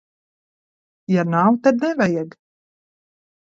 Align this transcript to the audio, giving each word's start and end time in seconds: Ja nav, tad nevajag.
Ja 1.17 1.23
nav, 1.35 1.53
tad 1.69 1.77
nevajag. 1.89 2.35